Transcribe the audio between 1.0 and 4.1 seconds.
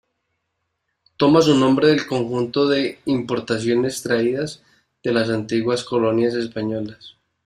Toma su nombre del conjunto de importaciones